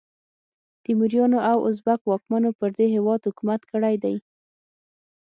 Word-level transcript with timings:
تیموریانو 0.83 1.39
او 1.51 1.57
ازبک 1.69 2.01
واکمنو 2.05 2.49
پر 2.59 2.69
دې 2.77 2.85
هیواد 2.95 3.19
حکومت 3.29 3.61
کړی 3.71 3.95
دی. 4.03 4.15